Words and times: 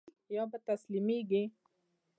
يا 0.35 0.43
به 0.51 0.59
تسليمېږي. 0.67 1.43